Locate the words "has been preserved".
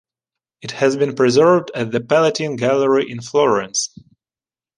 0.71-1.69